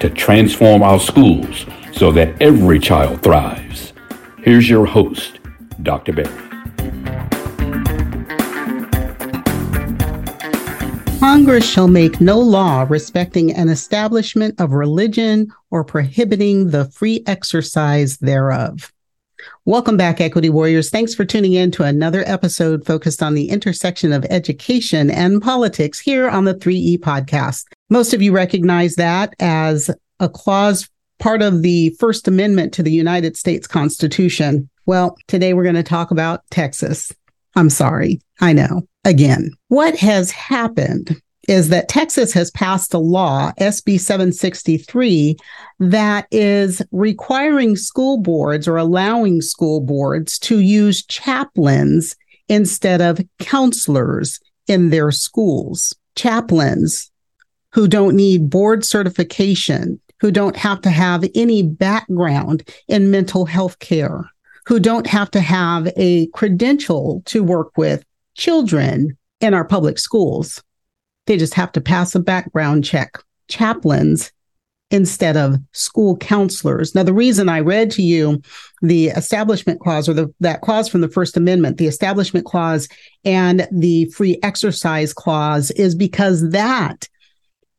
[0.00, 3.92] to transform our schools so that every child thrives.
[4.38, 5.38] Here's your host,
[5.82, 6.12] Dr.
[6.12, 6.50] Berry.
[11.20, 18.16] Congress shall make no law respecting an establishment of religion or prohibiting the free exercise
[18.16, 18.90] thereof.
[19.66, 20.88] Welcome back, Equity Warriors.
[20.88, 26.00] Thanks for tuning in to another episode focused on the intersection of education and politics
[26.00, 27.66] here on the 3E podcast.
[27.92, 29.90] Most of you recognize that as
[30.20, 34.70] a clause part of the First Amendment to the United States Constitution.
[34.86, 37.12] Well, today we're going to talk about Texas.
[37.56, 38.20] I'm sorry.
[38.40, 38.82] I know.
[39.04, 45.36] Again, what has happened is that Texas has passed a law, SB 763,
[45.80, 52.14] that is requiring school boards or allowing school boards to use chaplains
[52.48, 54.38] instead of counselors
[54.68, 55.92] in their schools.
[56.14, 57.10] Chaplains
[57.72, 63.78] who don't need board certification, who don't have to have any background in mental health
[63.78, 64.30] care,
[64.66, 68.04] who don't have to have a credential to work with
[68.34, 70.62] children in our public schools.
[71.26, 73.16] They just have to pass a background check.
[73.48, 74.32] Chaplains
[74.90, 76.94] instead of school counselors.
[76.94, 78.42] Now, the reason I read to you
[78.82, 82.88] the establishment clause or the, that clause from the First Amendment, the establishment clause
[83.24, 87.08] and the free exercise clause is because that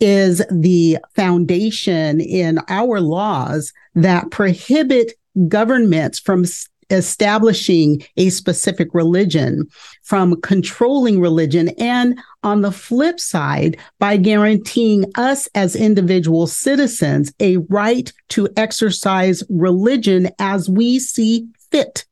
[0.02, 5.14] is the foundation in our laws that prohibit
[5.48, 6.44] governments from
[6.90, 9.68] establishing a specific religion,
[10.03, 17.58] from controlling religion, and on the flip side, by guaranteeing us as individual citizens a
[17.70, 22.06] right to exercise religion as we see fit,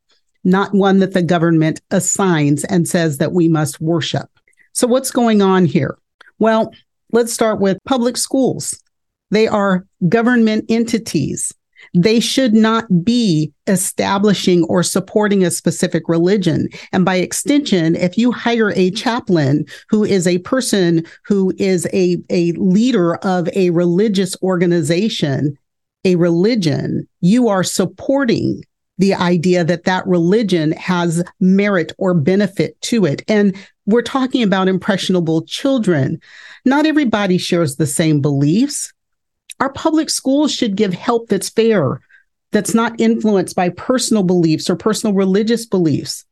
[0.43, 4.29] not one that the government assigns and says that we must worship.
[4.71, 5.97] So, what's going on here?
[6.37, 6.71] Well,
[7.11, 8.79] Let's start with public schools.
[9.31, 11.53] They are government entities.
[11.93, 16.67] They should not be establishing or supporting a specific religion.
[16.91, 22.17] And by extension, if you hire a chaplain who is a person who is a,
[22.29, 25.57] a leader of a religious organization,
[26.05, 28.61] a religion, you are supporting
[28.99, 33.23] the idea that that religion has merit or benefit to it.
[33.27, 33.55] And
[33.85, 36.21] we're talking about impressionable children.
[36.65, 38.93] Not everybody shares the same beliefs.
[39.59, 42.01] Our public schools should give help that's fair,
[42.51, 46.25] that's not influenced by personal beliefs or personal religious beliefs.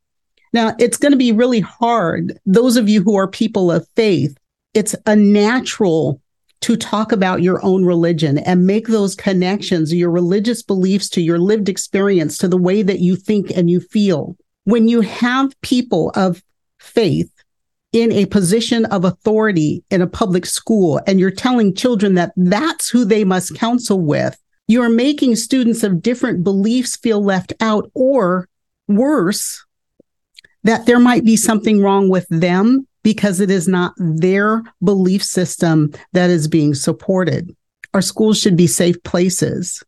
[0.53, 2.39] Now, it's going to be really hard.
[2.45, 4.37] Those of you who are people of faith,
[4.73, 6.21] it's a natural
[6.67, 11.39] to talk about your own religion and make those connections, your religious beliefs to your
[11.39, 14.35] lived experience, to the way that you think and you feel.
[14.65, 16.43] When you have people of
[16.77, 17.31] faith
[17.93, 22.89] in a position of authority in a public school and you're telling children that that's
[22.89, 28.49] who they must counsel with, you're making students of different beliefs feel left out or
[28.89, 29.65] worse,
[30.65, 35.93] that there might be something wrong with them because it is not their belief system
[36.11, 37.55] that is being supported.
[37.93, 39.81] Our schools should be safe places.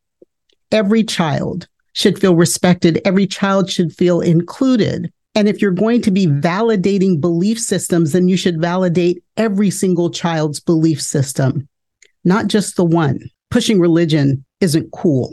[0.72, 3.02] Every child should feel respected.
[3.03, 5.12] Every child should feel included.
[5.35, 6.40] And if you're going to be mm-hmm.
[6.40, 11.68] validating belief systems, then you should validate every single child's belief system,
[12.24, 13.19] not just the one.
[13.51, 15.30] Pushing religion isn't cool.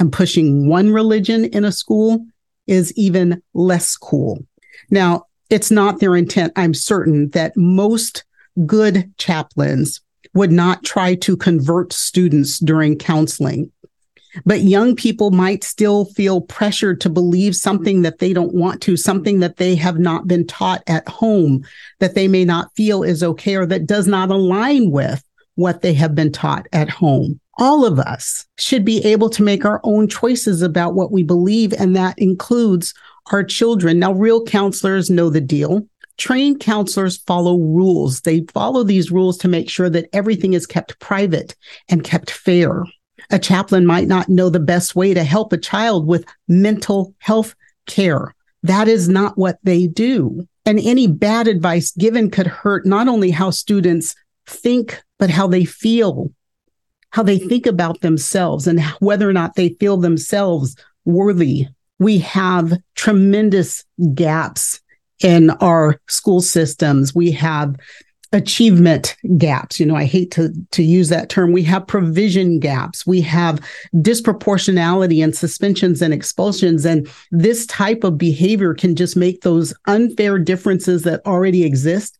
[0.00, 2.24] And pushing one religion in a school
[2.66, 4.38] is even less cool.
[4.90, 6.52] Now, it's not their intent.
[6.56, 8.24] I'm certain that most
[8.66, 10.00] good chaplains
[10.34, 13.70] would not try to convert students during counseling.
[14.44, 18.96] But young people might still feel pressured to believe something that they don't want to,
[18.96, 21.64] something that they have not been taught at home,
[22.00, 25.22] that they may not feel is okay or that does not align with
[25.54, 27.38] what they have been taught at home.
[27.58, 31.72] All of us should be able to make our own choices about what we believe,
[31.72, 32.92] and that includes
[33.32, 33.98] our children.
[33.98, 35.86] Now, real counselors know the deal.
[36.16, 38.20] Trained counselors follow rules.
[38.20, 41.56] They follow these rules to make sure that everything is kept private
[41.88, 42.84] and kept fair.
[43.30, 47.54] A chaplain might not know the best way to help a child with mental health
[47.86, 48.34] care.
[48.62, 50.46] That is not what they do.
[50.66, 54.14] And any bad advice given could hurt not only how students
[54.46, 56.30] think, but how they feel,
[57.10, 61.66] how they think about themselves and whether or not they feel themselves worthy.
[61.98, 64.80] We have tremendous gaps
[65.22, 67.14] in our school systems.
[67.14, 67.76] We have
[68.34, 69.78] achievement gaps.
[69.78, 71.52] You know, I hate to, to use that term.
[71.52, 73.06] We have provision gaps.
[73.06, 73.60] We have
[73.94, 76.84] disproportionality and suspensions and expulsions.
[76.84, 82.18] And this type of behavior can just make those unfair differences that already exist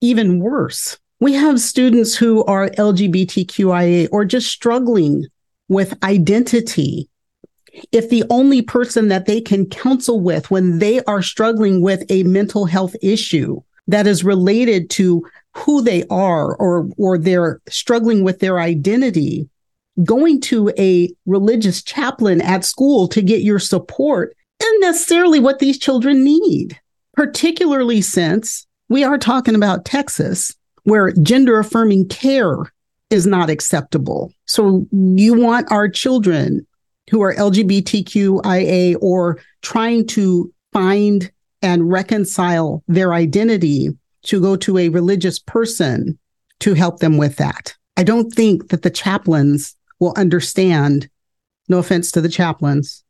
[0.00, 0.98] even worse.
[1.18, 5.26] We have students who are LGBTQIA or just struggling
[5.68, 7.08] with identity.
[7.92, 12.22] If the only person that they can counsel with when they are struggling with a
[12.24, 15.24] mental health issue that is related to
[15.54, 19.48] who they are or or they're struggling with their identity
[20.04, 25.78] going to a religious chaplain at school to get your support isn't necessarily what these
[25.78, 26.78] children need.
[27.14, 32.58] Particularly since we are talking about Texas where gender affirming care
[33.10, 34.32] is not acceptable.
[34.46, 36.66] So you want our children
[37.10, 41.30] who are LGBTQIA or trying to find
[41.62, 43.90] and reconcile their identity
[44.22, 46.18] to go to a religious person
[46.60, 47.74] to help them with that.
[47.96, 51.08] I don't think that the chaplains will understand,
[51.68, 53.04] no offense to the chaplains,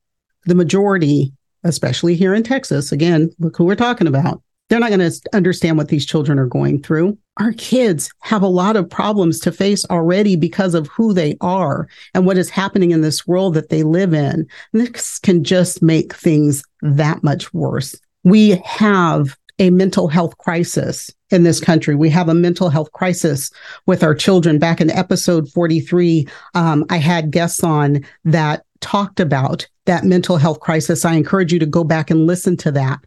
[0.44, 1.32] the majority,
[1.64, 4.42] especially here in Texas, again, look who we're talking about.
[4.68, 7.18] They're not going to understand what these children are going through.
[7.38, 11.86] Our kids have a lot of problems to face already because of who they are
[12.14, 14.46] and what is happening in this world that they live in.
[14.72, 17.94] And this can just make things that much worse.
[18.24, 21.94] We have a mental health crisis in this country.
[21.94, 23.50] We have a mental health crisis
[23.86, 24.58] with our children.
[24.58, 30.60] Back in episode 43, um, I had guests on that talked about that mental health
[30.60, 31.04] crisis.
[31.04, 33.00] I encourage you to go back and listen to that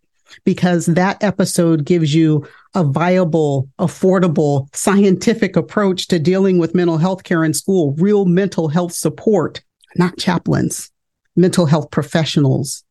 [0.43, 7.23] because that episode gives you a viable, affordable, scientific approach to dealing with mental health
[7.23, 9.61] care in school, real mental health support,
[9.95, 10.91] not chaplains,
[11.35, 12.83] mental health professionals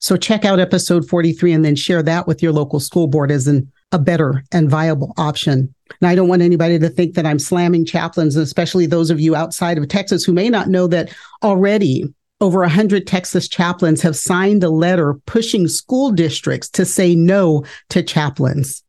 [0.00, 3.46] so check out episode 43 and then share that with your local school board as
[3.46, 5.72] an, a better and viable option.
[6.00, 9.36] Now, I don't want anybody to think that I'm slamming chaplains, especially those of you
[9.36, 14.64] outside of Texas who may not know that already over 100 Texas chaplains have signed
[14.64, 18.82] a letter pushing school districts to say no to chaplains.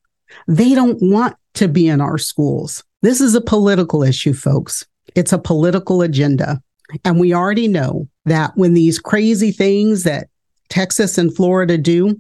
[0.47, 2.83] They don't want to be in our schools.
[3.01, 4.85] This is a political issue, folks.
[5.15, 6.61] It's a political agenda.
[7.03, 10.27] And we already know that when these crazy things that
[10.69, 12.19] Texas and Florida do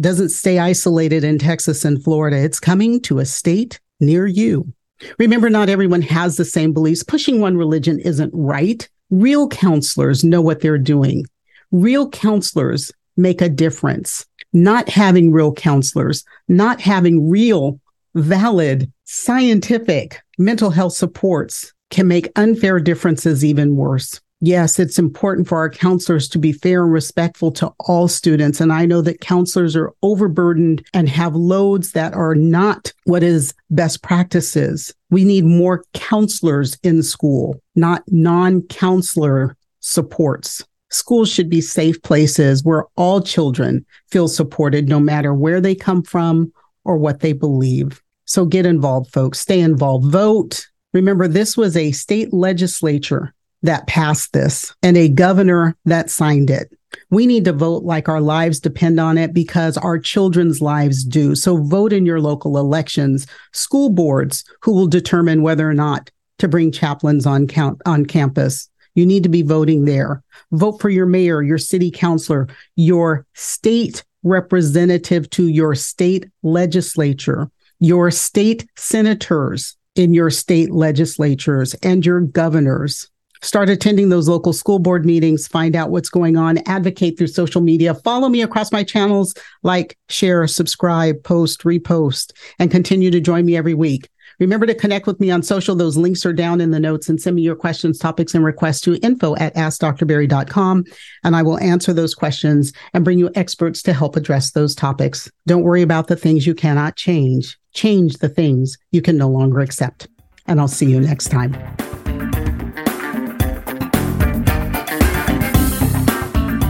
[0.00, 2.36] doesn't stay isolated in Texas and Florida.
[2.36, 4.72] It's coming to a state near you.
[5.18, 7.02] Remember, not everyone has the same beliefs.
[7.02, 8.88] Pushing one religion isn't right.
[9.10, 11.24] Real counselors know what they're doing.
[11.72, 14.26] Real counselors make a difference.
[14.52, 17.80] Not having real counselors, not having real,
[18.14, 24.20] valid, scientific mental health supports can make unfair differences even worse.
[24.40, 28.60] Yes, it's important for our counselors to be fair and respectful to all students.
[28.60, 33.52] And I know that counselors are overburdened and have loads that are not what is
[33.70, 34.94] best practices.
[35.10, 40.64] We need more counselors in school, not non counselor supports.
[40.90, 46.02] Schools should be safe places where all children feel supported, no matter where they come
[46.02, 46.52] from
[46.84, 48.00] or what they believe.
[48.24, 49.40] So get involved, folks.
[49.40, 50.12] Stay involved.
[50.12, 50.64] Vote.
[50.94, 56.72] Remember, this was a state legislature that passed this and a governor that signed it.
[57.10, 61.34] We need to vote like our lives depend on it because our children's lives do.
[61.34, 66.48] So vote in your local elections, school boards who will determine whether or not to
[66.48, 68.68] bring chaplains on count on campus.
[68.94, 70.22] You need to be voting there.
[70.52, 78.10] Vote for your mayor, your city councilor, your state representative to your state legislature, your
[78.10, 83.10] state senators in your state legislatures, and your governors.
[83.42, 87.60] Start attending those local school board meetings, find out what's going on, advocate through social
[87.60, 87.94] media.
[87.94, 93.56] Follow me across my channels, like, share, subscribe, post, repost, and continue to join me
[93.56, 94.08] every week.
[94.38, 95.74] Remember to connect with me on social.
[95.74, 98.80] Those links are down in the notes and send me your questions, topics, and requests
[98.82, 100.84] to info at askdrberry.com.
[101.24, 105.28] And I will answer those questions and bring you experts to help address those topics.
[105.46, 107.58] Don't worry about the things you cannot change.
[107.72, 110.06] Change the things you can no longer accept.
[110.46, 111.56] And I'll see you next time.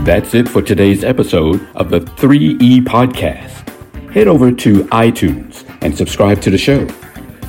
[0.09, 3.69] That's it for today's episode of the 3E Podcast.
[4.11, 6.87] Head over to iTunes and subscribe to the show.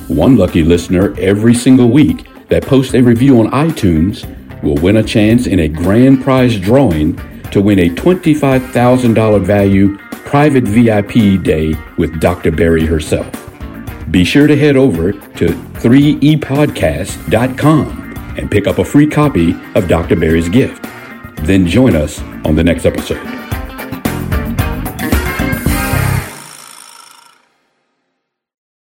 [0.07, 4.27] One lucky listener every single week that posts a review on iTunes
[4.61, 7.15] will win a chance in a grand prize drawing
[7.49, 12.51] to win a $25,000 value private VIP day with Dr.
[12.51, 13.31] Berry herself.
[14.11, 20.15] Be sure to head over to 3epodcast.com and pick up a free copy of Dr.
[20.15, 20.90] Berry's gift.
[21.43, 23.17] Then join us on the next episode.